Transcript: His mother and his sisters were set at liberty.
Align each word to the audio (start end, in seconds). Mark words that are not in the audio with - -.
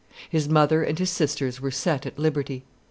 His 0.31 0.49
mother 0.49 0.81
and 0.81 0.97
his 0.97 1.11
sisters 1.11 1.61
were 1.61 1.69
set 1.69 2.07
at 2.07 2.17
liberty. 2.17 2.63